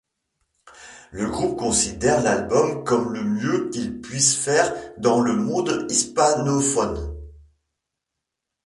[1.11, 7.15] Le groupe considère l'album comme le mieux qu'ils puissent faire dans le monde hispanophone.